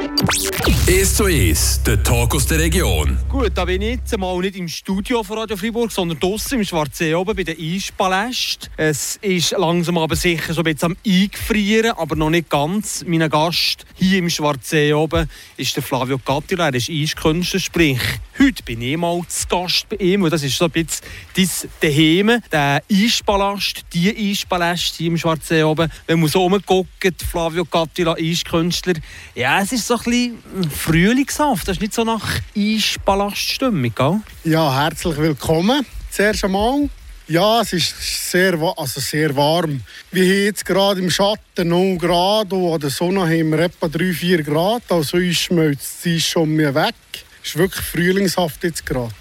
[0.00, 0.79] Thank you.
[0.90, 3.16] 1 zu 1, der Talk aus der Region.
[3.28, 6.64] Gut, da bin ich jetzt mal nicht im Studio von Radio Freiburg, sondern draußen im
[6.64, 8.70] Schwarzsee oben bei den Eispalästen.
[8.76, 13.04] Es ist langsam aber sicher so ein bisschen am Eingefrieren, aber noch nicht ganz.
[13.06, 18.00] Mein Gast hier im Schwarzsee oben ist der Flavio Gattila, er ist Eiskünstler, sprich,
[18.36, 21.48] heute bin ich mal zu Gast bei ihm und das ist so ein bisschen dein
[21.82, 25.88] Daheim, der Eispalast, die Eispalast hier im Schwarzsee oben.
[26.08, 28.94] Wenn man so rumguckt, Flavio Gattila, Eiskünstler,
[29.36, 34.20] ja, es ist so ein bisschen Frühlingshaft, das ist nicht so nach Eispalaststimmung, gell?
[34.44, 35.84] Ja, herzlich willkommen.
[36.10, 36.88] Zuerst einmal.
[37.28, 39.82] Ja, es ist sehr, also sehr warm.
[40.10, 43.88] Wir haben jetzt gerade im Schatten 0 Grad und an der Sonne haben wir etwa
[43.88, 44.82] 3-4 Grad.
[44.88, 46.94] Also ist schmilzt die schon mehr weg.
[47.42, 49.12] Es ist wirklich frühlingshaft jetzt gerade.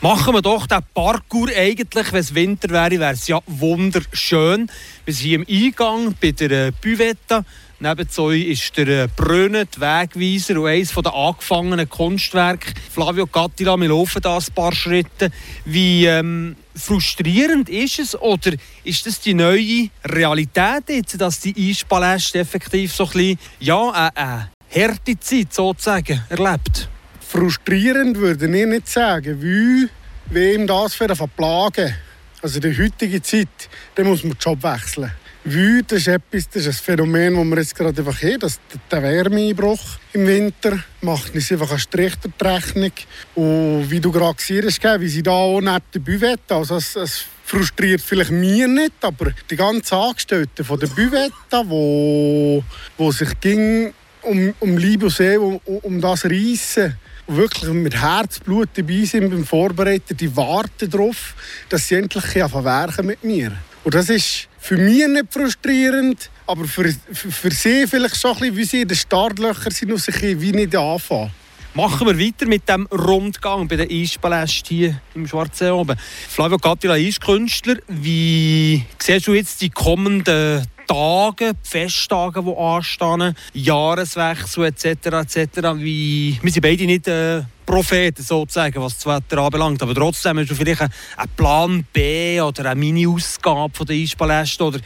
[0.00, 4.68] Machen wir doch den Parkour eigentlich, wenn es Winter wäre, wäre es ja wunderschön.
[5.04, 7.44] Wir sind hier im Eingang bei der äh, Büvetta.
[7.80, 12.72] Neben euch ist der äh, Brunnen, der Wegweiser und eines der angefangenen Kunstwerke.
[12.90, 15.30] Flavio Gattila, wir laufen da ein paar Schritte.
[15.64, 18.52] Wie ähm, frustrierend ist es oder
[18.84, 24.16] ist das die neue Realität jetzt, dass die Eispaläste effektiv so ein bisschen, ja, eine,
[24.16, 26.88] eine harte Zeit sozusagen erlebt?
[27.20, 29.88] Frustrierend würde ich nicht sagen, wie
[30.30, 31.96] wem das für eine Verplage.
[32.40, 33.48] Also der heutigen Zeit,
[33.94, 35.10] da muss man den Job wechseln.
[35.46, 38.38] Wüte ist etwas, das ist ein Phänomen, das wir jetzt gerade einfach haben.
[38.38, 38.58] Das,
[38.90, 39.80] der Wärmeeinbruch
[40.14, 42.92] im Winter macht uns einfach eine Strich durch die Rechnung.
[43.34, 47.26] Und wie du gerade gesehen hast, wie sie da auch nette Büvette, also es, es
[47.44, 52.64] frustriert vielleicht mir nicht, aber die ganzen Angestellten von der Büvette, wo,
[52.96, 53.92] wo sich ging
[54.22, 59.44] um, um Liebe und See, um, um das reissen, wirklich mit Herzblut dabei sind beim
[59.44, 61.34] Vorbereiten, die warten darauf,
[61.68, 63.52] dass sie endlich verwerken mit mir.
[63.84, 68.38] Und das ist für mich nicht frustrierend, aber für, für, für sie vielleicht so ein
[68.38, 71.30] bisschen, wie sie in den Startlöchern sind und sich wie nicht anfangen.
[71.74, 75.98] Machen wir weiter mit dem Rundgang bei den Eispalästen hier im Schwarzsee oben.
[76.28, 84.66] Flavio Gattila, Eiskünstler, wie siehst du jetzt die kommenden Tage, die Festtage, die anstehen, Jahreswechsel
[84.66, 84.84] etc.
[84.84, 85.46] etc.
[85.76, 90.50] Wie, wir sind beide nicht äh, Propheten sozusagen, was das Wetter anbelangt, aber trotzdem hast
[90.50, 90.90] du vielleicht einen
[91.36, 94.80] Plan B oder eine Mini-Ausgabe der Eispaläste oder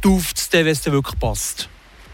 [0.00, 1.68] tauft es wenn es wirklich passt?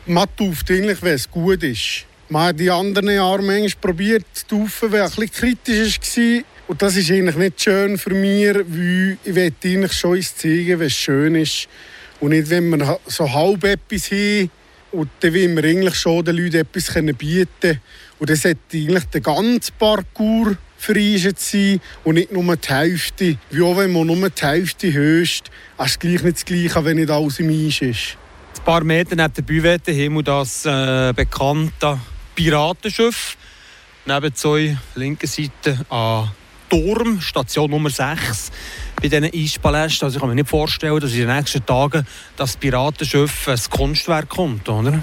[0.07, 2.05] Man tauft eigentlich, wenn es gut ist.
[2.29, 6.43] Man hat die anderen Jahre manchmal probiert zu taufen, wenn es bisschen kritisch war.
[6.69, 10.93] Und das ist eigentlich nicht schön für mich, weil ich eigentlich schon zeigen, wenn es
[10.93, 11.69] schön ist.
[12.21, 14.51] Und nicht, wenn wir so halb etwas haben
[14.91, 17.81] und dann will wir eigentlich schon den Leuten etwas bieten können.
[18.19, 23.37] Und dann sollte eigentlich der ganze Parcours vereint sein und nicht nur die Hälfte.
[23.51, 26.97] Wie auch wenn man nur die Hälfte höchst, ist es gleich nicht das Gleiche, wenn
[26.97, 28.17] nicht alles im Eis ist.
[28.57, 31.99] Ein paar Meter neben der Büvette haben wir das äh, bekannte
[32.35, 33.37] Piratenschiff.
[34.07, 36.31] Neben zwei linken Seite an
[36.71, 38.51] Turm, Station Nummer 6
[39.01, 40.07] bei diesen Eispalästen.
[40.07, 44.29] Also ich kann mir nicht vorstellen, dass in den nächsten Tagen das Piratenschiff ein Kunstwerk
[44.29, 45.01] kommt, oder?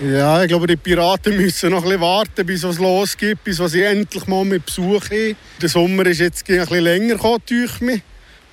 [0.00, 3.82] Ja, ich glaube, die Piraten müssen noch ein bisschen warten, bis es losgeht, bis sie
[3.82, 5.36] endlich mal mit Besuch haben.
[5.60, 8.02] Der Sommer ist jetzt ein bisschen länger gekommen,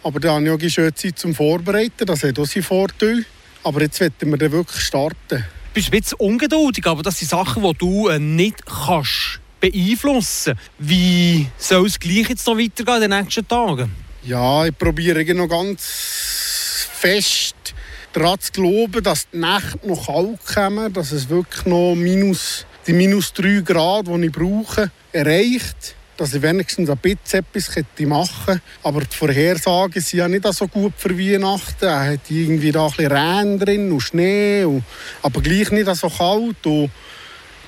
[0.03, 2.05] aber da habe ich auch schöne Zeit zum Vorbereiten.
[2.05, 3.25] Das hat auch seinen Vorteil.
[3.63, 5.15] Aber jetzt wollen wir dann wirklich starten.
[5.29, 10.57] Du bist ein bisschen ungeduldig, aber das sind Sachen, die du äh, nicht kannst beeinflussen.
[10.77, 13.91] Wie soll es gleich jetzt noch weitergehen in den nächsten Tagen?
[14.29, 17.73] Ja, ich probiere noch ganz fest
[18.13, 22.93] daran zu glauben, dass die Nächte noch kalt kommen, dass es wirklich noch minus, die
[22.93, 25.95] minus 3 Grad, die ich brauche, erreicht.
[26.15, 28.61] Dass ich wenigstens ein bisschen etwas machen könnte.
[28.83, 31.85] Aber die Vorhersagen sind ja nicht so gut für Weihnachten.
[31.85, 34.83] Er hat irgendwie da ein bisschen Regen drin und Schnee, und,
[35.23, 36.63] aber gleich nicht so kalt.
[36.67, 36.91] Und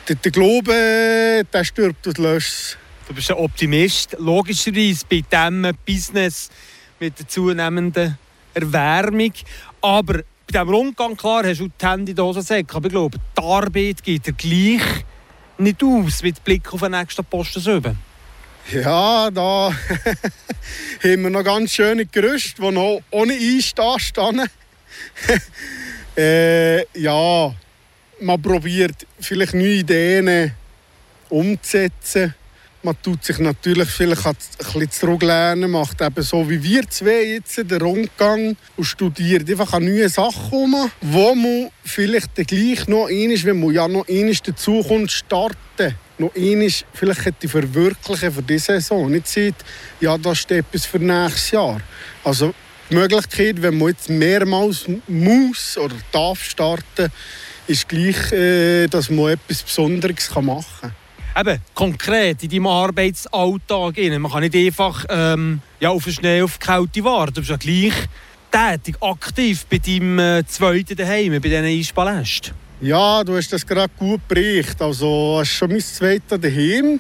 [0.08, 2.78] der, der Glaube, der stirbt und löscht
[3.08, 4.16] Du bist ein Optimist.
[4.20, 6.50] Logischerweise bei diesem Business
[7.00, 8.18] mit der zunehmenden
[8.54, 9.34] Erwärmung.
[9.82, 13.18] Aber bei diesem Rundgang, klar, hast du die Hände in der Hose Aber ich glaube,
[13.18, 15.06] die Arbeit geht dir gleich
[15.58, 17.98] nicht aus mit Blick auf den nächsten Posten Söben.
[18.72, 19.74] Ja, da
[21.04, 23.38] haben wir noch ganz schöne Gerüste, die noch ohne
[23.76, 24.48] da stehen.
[26.18, 27.54] äh, ja,
[28.20, 30.54] man probiert vielleicht neue Ideen
[31.30, 32.36] umzusetzen
[32.84, 37.58] man tut sich natürlich vielleicht ein bisschen zurücklernen, macht eben so wie wir zwei jetzt
[37.58, 43.44] den Rundgang und studiert einfach an neue Sachen um, wo man vielleicht gleich noch einmal,
[43.44, 49.12] wenn man ja noch einmal dazukommt, starten noch einmal vielleicht hätte verwirklichen für diese Saison.
[49.12, 49.56] Nicht sieht,
[50.00, 51.82] ja, das steht etwas für nächstes Jahr.
[52.24, 52.54] Also
[52.90, 57.12] die Möglichkeit, wenn man jetzt mehrmals muss oder darf starten,
[57.68, 61.01] ist gleich, äh, dass man etwas Besonderes machen kann.
[61.40, 63.98] Eben, konkret in deinem Arbeitsalltag.
[64.20, 67.36] Man kann nicht einfach ähm, ja, auf Schnee, auf die Kälte warten.
[67.36, 67.94] Du bist ja gleich
[68.52, 72.54] tätig, aktiv bei deinem äh, zweiten daheim, bei diesen Eispalästen.
[72.82, 74.82] Ja, du hast das gerade gut berichtet.
[74.82, 77.00] Also, es ist schon mein zweiter daheim.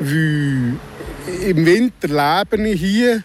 [0.00, 0.78] Im
[1.66, 3.22] Winter lebe ich hier.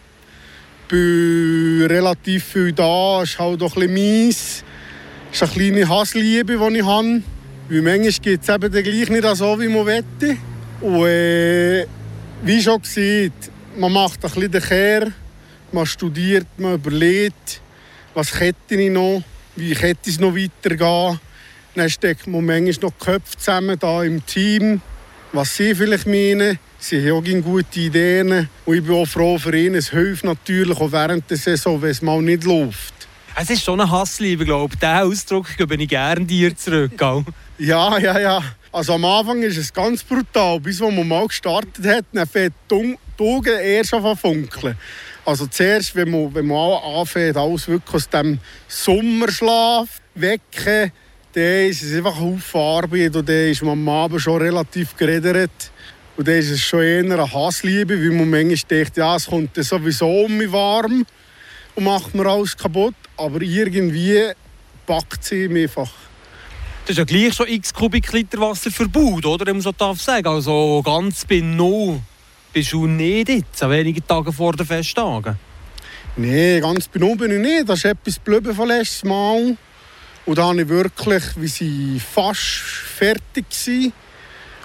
[0.88, 3.22] Bin relativ viel da.
[3.22, 4.64] Es ist halt auch ein bisschen mies.
[5.32, 7.22] Es ist eine kleine Hassliebe, die ich habe.
[7.70, 10.38] Weil manchmal geht es eben gleich nicht so, wie man möchte.
[10.80, 11.86] Und äh,
[12.42, 15.12] wie schon gesagt, man macht ein bisschen den Kehr.
[15.72, 17.60] Man studiert, man überlegt,
[18.14, 19.22] was hätte ich noch,
[19.56, 21.20] wie hätte es noch weitergehen.
[21.74, 24.80] Dann steckt man manchmal noch die Köpfe zusammen da im Team,
[25.32, 26.58] was sie vielleicht meinen.
[26.78, 28.48] Sie haben auch gute Ideen.
[28.64, 29.74] Und ich bin auch froh für ihn.
[29.74, 32.94] Es hilft natürlich auch während der Saison, wenn es mal nicht läuft.
[33.36, 34.80] Es ist schon eine Hassliebe, glaube ich.
[34.80, 36.92] Diesen Ausdruck gebe ich gerne dir zurück.
[37.58, 38.42] Ja, ja, ja.
[38.70, 40.60] Also am Anfang ist es ganz brutal.
[40.60, 44.76] Bis man mal gestartet hat, dann fängt die Augen erst an funkeln.
[45.24, 50.92] Also zuerst, wenn man, wenn man anfängt, alles wirklich aus dem Sommerschlaf wecken,
[51.32, 55.50] dann ist es einfach eine Arbeit und dann ist man am Abend schon relativ geredet.
[56.16, 59.54] Und dann ist es schon eher eine Hassliebe, weil man manchmal denkt, ja, es kommt
[59.54, 61.06] sowieso um mich warm
[61.74, 62.94] und macht mir alles kaputt.
[63.16, 64.32] Aber irgendwie
[64.86, 66.07] packt sie mich einfach.
[66.88, 69.44] Das ist ja gleich schon x Kubikliter Wasser verbaut, oder?
[69.44, 70.26] Wenn man so darf sagen.
[70.26, 72.00] Also ganz bei Null
[72.50, 75.38] bist du nicht jetzt, an wenigen Tagen vor den Festtagen?
[76.16, 77.68] Nein, ganz bei Null bin ich nicht.
[77.68, 79.54] Das ist etwas geblieben von letztes Mal.
[80.24, 83.92] Und da habe ich wirklich, wie sie fast fertig waren.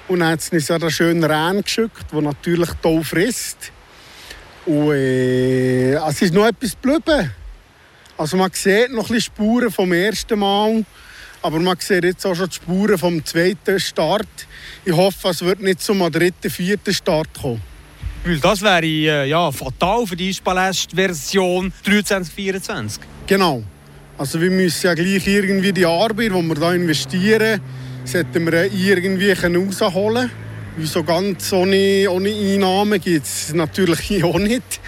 [0.07, 3.73] Und dann hat es uns einen schönen Rennen geschickt, der natürlich toll frisst.
[4.65, 7.33] Und äh, es ist noch etwas geblieben.
[8.17, 10.85] Also man sieht noch ein Spuren vom ersten Mal.
[11.43, 14.47] Aber man sieht jetzt auch schon die Spuren vom zweiten Start.
[14.85, 17.61] Ich hoffe, es wird nicht zum dritten, vierten Start kommen.
[18.23, 23.03] Weil das wäre äh, ja, fatal für die Spalest-Version 2324.
[23.27, 23.61] Genau.
[24.17, 27.59] Also wir müssen ja gleich irgendwie die Arbeit, die wir hier investieren,
[28.05, 30.31] sollten wir irgendwie rausholen
[30.77, 34.79] Weil so ganz ohne, ohne Einnahmen gibt es natürlich auch nicht.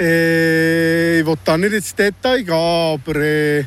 [0.00, 3.64] Äh, ich will da nicht ins Detail gehen, aber äh,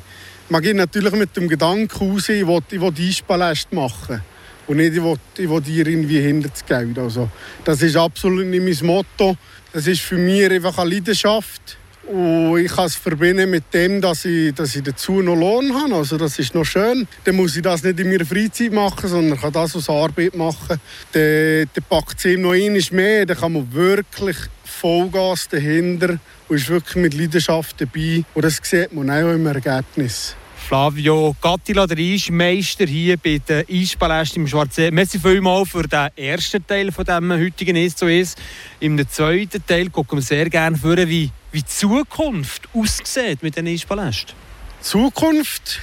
[0.50, 4.22] man geht natürlich mit dem Gedanken raus, ich will, ich will Eispalast machen.
[4.68, 6.98] Und nicht, ich will, ich will dir irgendwie hinter das Geld.
[6.98, 7.30] Also,
[7.64, 9.38] das ist absolut nicht mein Motto.
[9.74, 11.78] Das ist für mich einfach eine Leidenschaft.
[12.08, 15.96] Und ich kann es verbinden mit dem, dass ich, dass ich dazu noch Lohn habe.
[15.96, 17.08] Also das ist noch schön.
[17.24, 20.80] Dann muss ich das nicht in meiner Freizeit machen, sondern kann das als Arbeit machen.
[21.14, 23.26] Dann, dann packt es ihm noch einmal mehr.
[23.26, 28.24] Dann kann man wirklich Vollgas dahinter und ist wirklich mit Leidenschaft dabei.
[28.36, 30.36] Und das sieht man auch im Ergebnis.
[30.66, 34.90] Flavio Gattila, der Eismeister hier bei den Eispalästen im Schwarzsee.
[34.90, 38.36] Merci vielmals für den ersten Teil von diesem heutigen «Es zu Es».
[38.80, 43.68] Im zweiten Teil gucken wir sehr gerne vor, wie, wie die Zukunft aussieht mit den
[43.68, 44.34] Eispalästen.
[44.82, 45.80] Zukunft?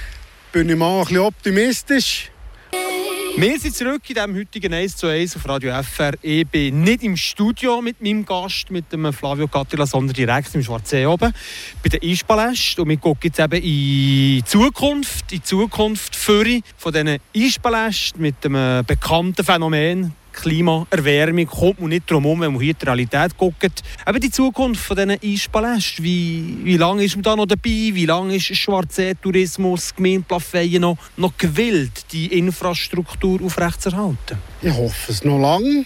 [0.51, 2.29] Bin ich mal ein bisschen optimistisch.
[3.35, 6.13] Wir sind zurück in diesem heutigen 1 zu 1 auf Radio FR.
[6.21, 10.61] Ich bin nicht im Studio mit meinem Gast, mit dem Flavio Cattila, sondern direkt im
[10.61, 11.33] Schwarzsee oben
[11.81, 12.77] bei der Eispaläst.
[12.77, 18.43] Und wir gucken jetzt eben in die Zukunft, in die Zukunft von diesen Eispalästen mit
[18.43, 18.53] dem
[18.85, 23.81] bekannten Phänomen Klimaerwärmung kommt man nicht drum herum, wenn man hier die Realität guckt.
[24.03, 27.91] Aber die Zukunft von diesen Eispalästen, wie, wie lange ist man da noch dabei?
[27.93, 34.37] Wie lange ist Schwarzsee-Tourismus, Gemeinde Plafeyen noch, noch gewillt, die Infrastruktur aufrechtzuerhalten?
[34.61, 35.85] Ich hoffe es noch lange.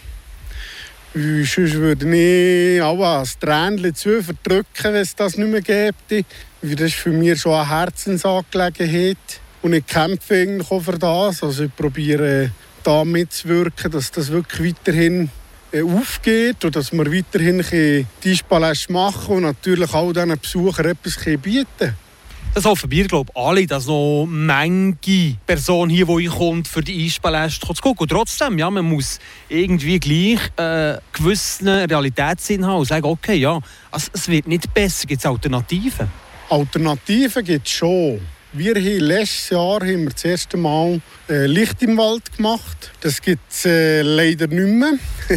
[1.14, 6.26] Sonst würde ich auch das Tränchen zu verdrücken, wenn es das nicht mehr gäbe.
[6.62, 9.18] Das ist für mich schon eine Herzensangelegenheit.
[9.62, 11.44] Und ich kämpfe für das.
[11.44, 12.52] Also ich probiere
[12.88, 15.30] da mitzuwirken, dass das wirklich weiterhin
[15.74, 17.62] äh, aufgeht und dass wir weiterhin
[18.24, 21.96] die Paläste machen und natürlich auch diesen Besuchern etwas bieten
[22.54, 27.06] das hoffen wir, glaube ich, alle, dass noch manche Person hier, die kommt, für die
[27.06, 28.00] Eispaläste zu gucken.
[28.00, 33.60] Und trotzdem, ja, man muss irgendwie gleich äh, gewissen Realitätssinn haben und sagen, okay, ja,
[33.92, 35.06] also, es wird nicht besser.
[35.06, 36.10] Gibt es Alternativen?
[36.50, 38.22] Alternativen gibt es schon.
[38.54, 42.92] Wir haben letztes Jahr haben wir das erste Mal äh, Licht im Wald gemacht.
[43.02, 44.94] Das gibt es äh, leider nicht mehr.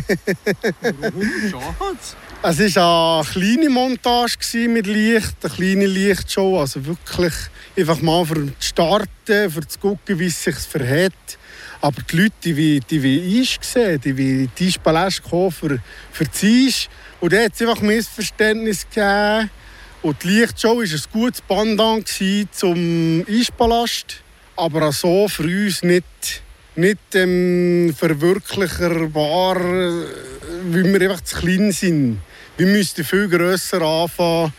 [2.61, 6.61] es war eine kleine Montage mit Licht, eine kleine Lichtshow.
[6.61, 7.35] Also wirklich
[7.77, 11.13] einfach mal für zu starten, für zu gucken, wie es sich verhält.
[11.81, 15.81] Aber die Leute, die, die wie Eis sehen, die wie die Eispalast kommen für,
[16.13, 16.89] für das Eis.
[17.19, 19.51] Und da hat es einfach Missverständnis gegeben
[20.03, 22.09] und die Lichtshow war ein gutes Pendant
[22.53, 24.23] zum Eispalast.
[24.57, 26.43] aber auch so für uns nicht,
[26.77, 32.21] nicht ähm, verwirklichbar, weil wir einfach zu klein sind.
[32.57, 34.53] Wir müssten viel grösser anfangen,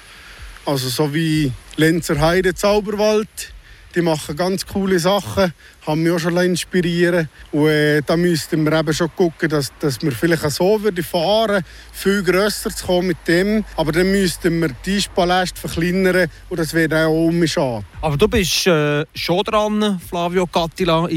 [0.65, 3.53] also so wie Lenzer Heide Zauberwald
[3.95, 5.53] die machen ganz coole Sachen,
[5.85, 10.01] haben mich auch schon inspirieren Und äh, da müssten wir eben schon gucken, dass, dass
[10.01, 13.63] wir vielleicht auch so würden fahren viel grösser zu kommen mit dem.
[13.75, 17.85] Aber dann müssten wir die Eispaläste verkleinern und das wäre auch um schade.
[18.01, 21.07] Aber du bist äh, schon dran, Flavio Cattila,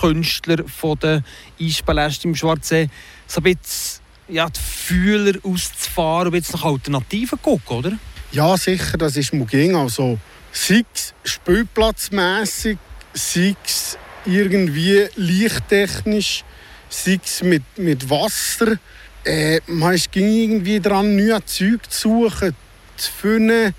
[0.00, 1.22] Künstler von der
[1.60, 2.88] Eispaläste im Schwarzsee.
[3.26, 7.92] So ein bisschen ja, die Fühler auszufahren und jetzt nach Alternativen gucken, oder?
[8.32, 9.76] Ja, sicher, das ist mir ging.
[9.76, 10.18] Also,
[10.54, 12.78] sei es spielplatzmässig,
[13.12, 16.44] sei es irgendwie lichttechnisch,
[16.88, 18.78] sei es mit, mit Wasser.
[19.24, 22.54] Äh, man ist irgendwie dran, neue Zeug zu suchen,
[22.96, 23.74] zu finden,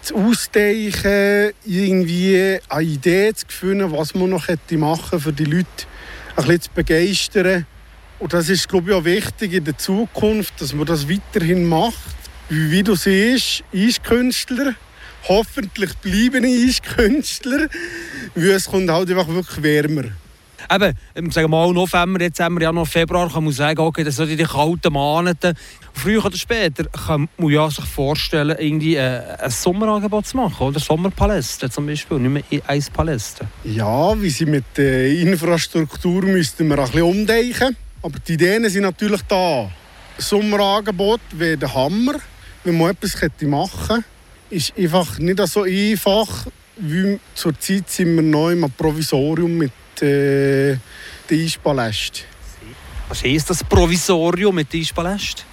[0.00, 5.66] zu ausdenken, irgendwie eine Idee zu finden, was man noch hätte machen für die Leute
[6.36, 7.66] ein bisschen zu begeistern.
[8.18, 11.94] Und das ist, glaube ich, auch wichtig in der Zukunft, dass man das weiterhin macht.
[12.48, 14.74] Wie, wie du siehst, ist Künstler
[15.28, 17.68] hoffentlich bleiben ich Künstler,
[18.34, 20.04] weil es kommt halt einfach wirklich wärmer.
[20.72, 24.16] Eben, sagen mal November, jetzt haben wir ja noch Februar, kann man sagen, okay, das
[24.16, 25.54] sind die kalten Monate.
[25.94, 30.78] Früher oder später kann man ja sich vorstellen, irgendwie äh, ein Sommerangebot zu machen, oder
[30.78, 33.48] Sommerpaläste zum Beispiel, nicht mehr Eispaläste.
[33.64, 37.76] Ja, wie sie mit der Infrastruktur müssten wir ein bisschen umdenken.
[38.02, 39.70] Aber die Ideen sind natürlich da.
[40.18, 42.14] Sommerangebot wäre der Hammer,
[42.64, 44.04] wenn man etwas machen könnte
[44.50, 50.76] ist einfach nicht so einfach, wie zurzeit sind wir neu im Provisorium mit äh,
[51.28, 52.24] den Eispalästen.
[53.08, 55.44] Was ist das Provisorium mit den Eispalästen?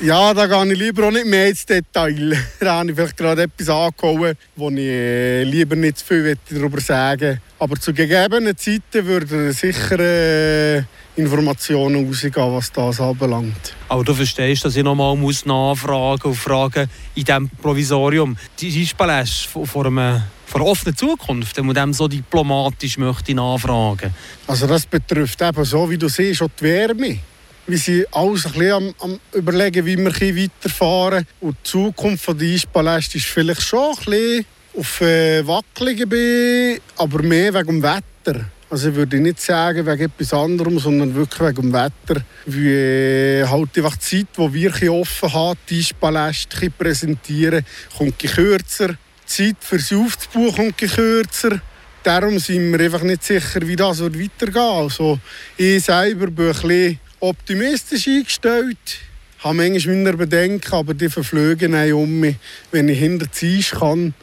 [0.00, 2.36] Ja, da gehe ich lieber auch nicht mehr ins Detail.
[2.60, 6.80] da habe ich vielleicht gerade etwas angehauen, wo ich äh, lieber nicht zu viel darüber
[6.80, 7.40] sagen will.
[7.60, 10.82] Aber zu gegebenen Zeiten würde sicher äh,
[11.16, 13.74] Informationen rausgehen, was das anbelangt.
[13.88, 18.36] Aber du verstehst, dass ich nochmal nachfragen und fragen in diesem Provisorium.
[18.58, 24.14] Die Eispaläste vor einer, offenen Zukunft, wenn man dem so diplomatisch möchte nachfragen
[24.46, 27.18] Also das betrifft eben so, wie du siehst, auch die Wärme.
[27.66, 32.54] Wir sind alles ein bisschen am, am überlegen, wie wir weiterfahren Und die Zukunft der
[32.54, 38.44] Eispaläste ist vielleicht schon ein bisschen auf äh, wackeligen aber mehr wegen dem Wetter.
[38.74, 42.24] Also ich würde nicht sagen wegen etwas anderem, sondern wirklich wegen dem Wetter.
[42.44, 47.64] Wie äh, halt einfach die Zeit, die wir offen haben, die Eispaläste präsentieren,
[47.96, 48.88] kommt kürzer.
[48.88, 51.60] Die Zeit für das Aufzubuchen kommt kürzer.
[52.02, 54.56] Darum sind wir einfach nicht sicher, wie das weitergehen wird.
[54.56, 55.20] Also
[55.56, 58.98] ich selber bin ein bisschen optimistisch eingestellt.
[59.38, 62.34] Ich habe manchmal meine Bedenken, aber die verfliegen um mich,
[62.72, 64.14] wenn ich hinter die Eis kann.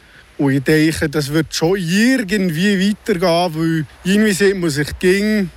[0.42, 5.50] Und ich denke, das wird schon irgendwie weitergehen, weil irgendwie sieht man sich ging,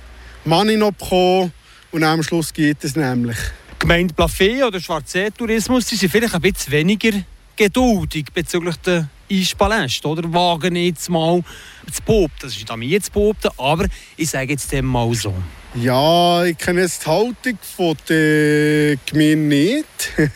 [0.44, 1.52] Money noch bekommen
[1.90, 3.36] und am Schluss geht es nämlich.
[3.72, 7.10] Die Gemeinde Plafé oder Schwarzsee-Tourismus sind vielleicht ein bisschen weniger
[7.56, 10.32] geduldig bezüglich der Eispaläste, oder?
[10.32, 11.42] Wagen jetzt mal
[11.90, 12.36] zu behaupten.
[12.42, 15.34] Das ist an mir zu behaupten, aber ich sage jetzt dem mal so.
[15.74, 19.86] Ja, ich kenne jetzt die Haltung von der Gemeinde nicht.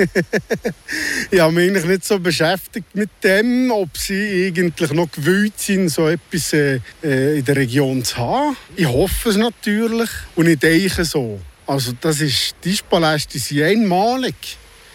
[1.30, 5.88] ich habe mich eigentlich nicht so beschäftigt mit dem, ob sie eigentlich noch gewillt sind,
[5.88, 8.56] so etwas äh, äh, in der Region zu haben.
[8.76, 11.40] Ich hoffe es natürlich und ich denke so.
[11.66, 14.34] Also das ist, die Paläste sind einmalig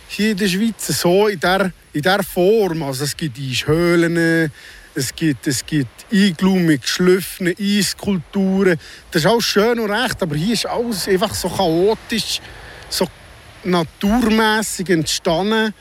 [0.08, 2.84] hier in der Schweiz, so in dieser, in dieser Form.
[2.84, 4.52] Also es gibt Höhlen,
[4.96, 6.82] es gibt, es gibt Iglu mit
[7.60, 8.80] Eiskulturen.
[9.12, 12.40] Das ist alles schön und recht, aber hier ist alles einfach so chaotisch,
[12.90, 13.08] so
[13.64, 15.74] naturmäßig entstanden.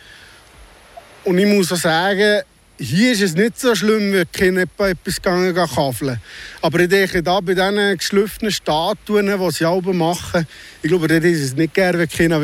[1.25, 2.43] Und ich muss auch sagen,
[2.77, 6.21] hier ist es nicht so schlimm, wenn Kinder etwas gegangen kafeln.
[6.61, 10.47] Aber ich denke, da bei diesen geschliffenen Statuen, die sie alle machen,
[10.83, 12.41] ich glaube, dort ist es nicht gerne, wenn Kinder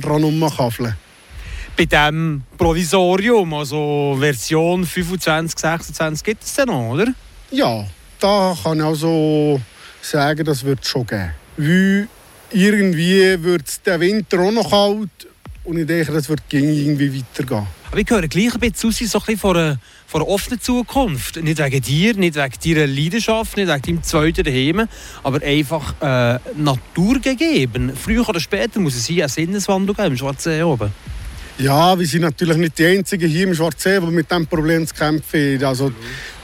[0.00, 0.94] dran rumkafeln
[1.76, 7.06] bei diesem Provisorium, also Version 25, 26, gibt es den noch, oder?
[7.50, 7.84] Ja,
[8.20, 9.60] da kann ich also
[10.00, 11.30] sagen, das wird es schon geben.
[11.56, 12.08] Weil
[12.52, 15.28] irgendwie wird es den Winter auch noch kalt
[15.64, 17.66] und ich denke, das wird irgendwie weitergehen.
[17.90, 21.42] Aber ich höre gleich ein bisschen aus, so ein von einer, von einer offenen Zukunft.
[21.42, 24.88] Nicht wegen dir, nicht wegen deiner Leidenschaft, nicht wegen deinem zweiten Daheim,
[25.22, 27.94] aber einfach äh, naturgegeben.
[27.96, 30.92] Früher oder später muss es hier einen Sinneswandel geben im Schwarzen oben.
[31.56, 34.92] Ja, wir sind natürlich nicht die Einzigen hier im Schwarzsee, die mit diesem Problem zu
[34.92, 35.64] kämpfen haben.
[35.64, 35.94] Also, die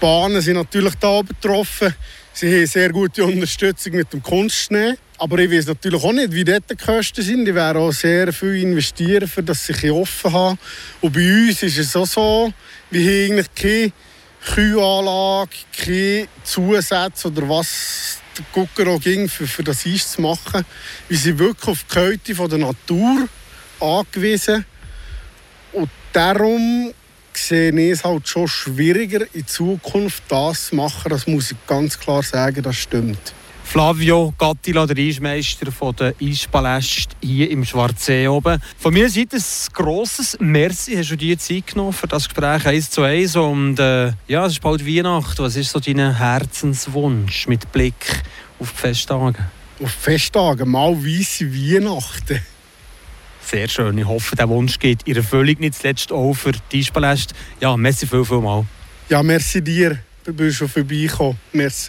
[0.00, 1.92] Bahnen sind natürlich da betroffen.
[2.32, 4.94] Sie haben sehr gute Unterstützung mit dem Kunstschnee.
[5.18, 7.44] Aber ich weiß natürlich auch nicht, wie dort die Kosten sind.
[7.44, 10.58] Die werden auch sehr viel investieren, für dass sie offen haben.
[11.00, 12.52] Und bei uns ist es auch so,
[12.92, 13.92] wir haben eigentlich keine
[14.54, 20.64] Kühlanlage, keine Zusätze oder was der Gucker auch ging, für, für das Eis zu machen.
[21.08, 23.28] Wir sind wirklich auf die Kälte der Natur
[23.80, 24.64] angewiesen.
[26.12, 26.92] Darum
[27.32, 31.08] sehe ich es halt schon schwieriger, in Zukunft das zu machen.
[31.08, 33.32] Das muss ich ganz klar sagen, das stimmt.
[33.62, 38.60] Flavio Gattila, der Eismeister von der Eispaläste hier im Schwarzsee oben.
[38.76, 42.90] Von mir Seite ein grosses Merci, hast du dir Zeit genommen für das Gespräch 1
[42.90, 43.36] zu 1.
[43.36, 45.44] Und äh, ja, es ist bald Weihnachten.
[45.44, 48.24] Was ist so dein Herzenswunsch mit Blick
[48.58, 49.38] auf die Festtage?
[49.80, 52.40] Auf die Festtage, mal weisse Weihnachten.
[53.50, 53.98] Sehr schön.
[53.98, 57.34] Ich hoffe, der Wunsch geht in Erfüllung nicht zuletzt auch für die Eispaläste.
[57.60, 58.64] Ja, merci viel, viel mal.
[59.08, 59.98] Ja, merci dir.
[60.22, 61.36] Du bist schon vorbeigekommen.
[61.52, 61.88] Merci.